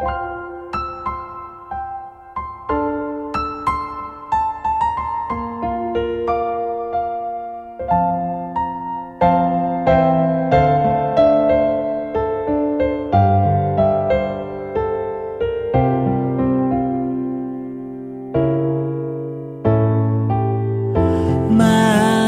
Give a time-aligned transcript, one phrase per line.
[0.00, 0.06] 真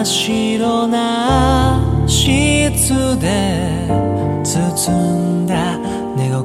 [0.02, 3.88] っ白なシーツで
[4.44, 5.21] 包んだ寝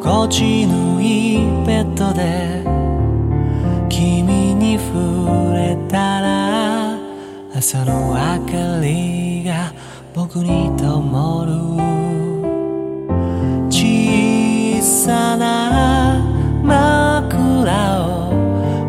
[0.07, 2.63] 心地のいいベッドで
[3.89, 6.97] 君に触れたら
[7.53, 8.15] 朝の明
[8.45, 9.73] かりが
[10.13, 11.51] 僕に灯る
[13.69, 16.23] 小さな
[16.63, 18.31] 枕を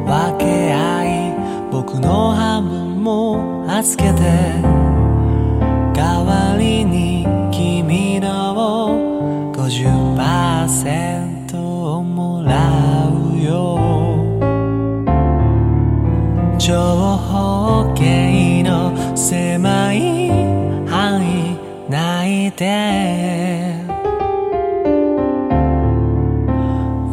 [0.07, 4.88] 分け合い僕の半分も預けて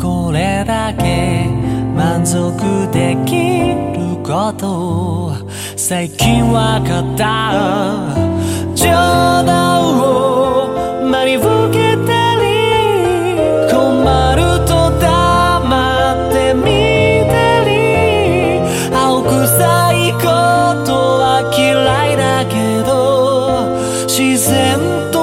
[0.02, 1.50] これだけ
[1.94, 5.33] 満足できること。
[5.75, 7.52] 最近わかった。
[8.75, 8.92] 冗
[9.45, 12.45] 談を真に受けたり。
[13.70, 13.75] 困
[14.36, 16.64] ると黙って見
[17.30, 17.72] たり。
[18.95, 19.33] 青臭
[19.94, 20.23] いこ
[20.86, 20.89] と
[21.20, 21.73] は嫌
[22.14, 22.53] いだけ
[22.88, 22.94] ど。
[24.08, 24.17] 自
[24.49, 24.80] 然
[25.11, 25.14] と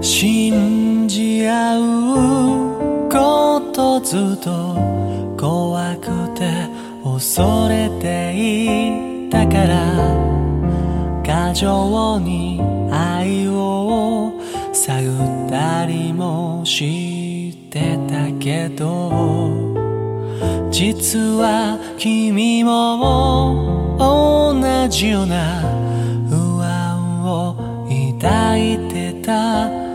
[0.00, 4.76] 信じ合うことずっと
[5.36, 6.06] 怖く
[6.38, 6.68] て
[7.02, 10.38] 恐れていたから
[11.26, 12.60] 過剰に
[12.92, 14.32] 愛を
[14.72, 15.02] 探
[15.46, 19.10] ったりもしてたけど
[20.70, 25.60] 実は君も同じような
[26.30, 27.56] 不安を
[28.20, 29.87] 抱いてた。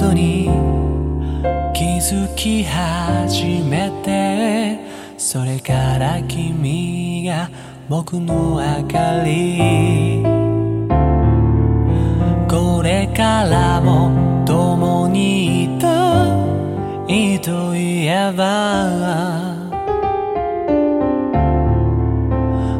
[0.00, 0.48] ことに
[1.74, 4.78] 気づき始めて
[5.18, 7.50] それから君が
[7.86, 10.22] 僕の明かり
[12.48, 16.26] これからも共にいた
[17.06, 18.88] いいと言えば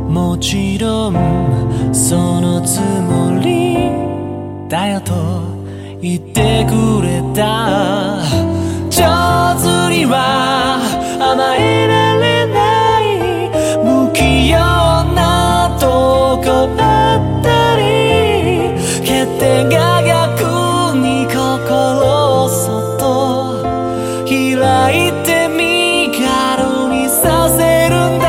[0.08, 3.90] もちろんそのつもり
[4.70, 5.59] だよと
[6.02, 8.20] 言ってくれた。
[8.88, 9.04] 上
[9.60, 10.80] 手には
[11.20, 12.58] 甘えられな
[13.02, 13.04] い
[13.84, 14.58] 不器用
[15.14, 17.80] なとこあったり
[19.00, 19.08] 欠
[19.38, 21.36] 点が逆に心
[22.44, 23.62] をそっと
[24.24, 24.30] 開
[25.08, 26.18] いて身軽
[26.88, 28.26] にさせるんだ。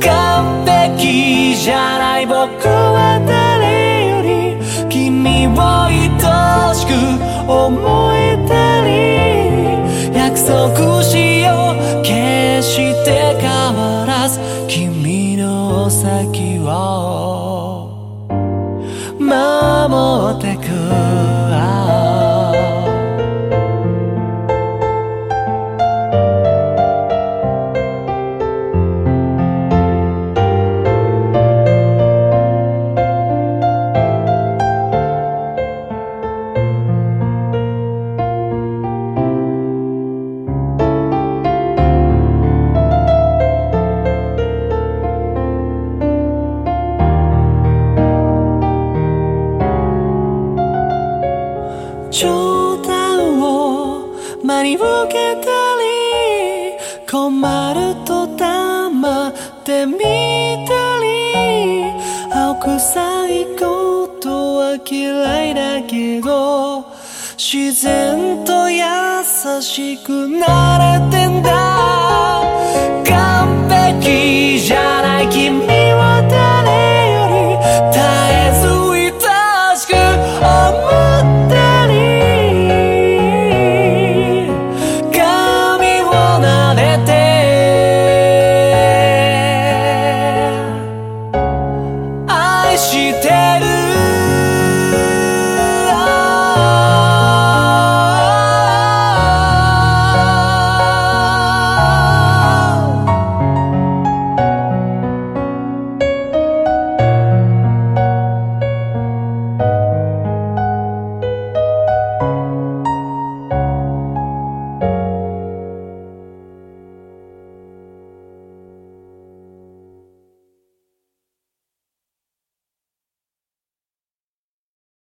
[0.00, 2.36] 完璧じゃない僕
[2.68, 5.50] は誰より君を
[5.84, 6.09] 愛
[6.90, 11.80] く思えたり約束しよう。
[12.02, 17.49] 決して変わらず君の先は
[59.70, 59.98] て見
[60.66, 61.92] たり
[62.32, 66.84] 青臭いことは嫌いだけど
[67.38, 68.82] 自然と優
[69.62, 71.19] しくなれて
[92.90, 93.28] して
[93.60, 93.69] る